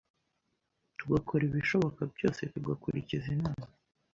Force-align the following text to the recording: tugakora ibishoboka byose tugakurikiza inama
tugakora 0.97 1.41
ibishoboka 1.49 2.01
byose 2.13 2.41
tugakurikiza 2.53 3.27
inama 3.35 3.65